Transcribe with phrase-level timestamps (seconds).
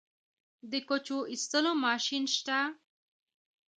[0.71, 2.59] د کوچو ایستلو ماشین شته؟